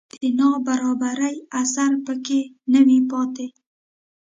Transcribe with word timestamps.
د 0.09 0.13
نابرابرۍ 0.39 1.35
اثر 1.61 1.91
په 2.05 2.13
کې 2.25 2.39
نه 2.71 2.79
وي 2.87 2.99
پاتې 3.09 3.47